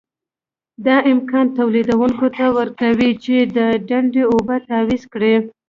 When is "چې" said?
3.23-3.35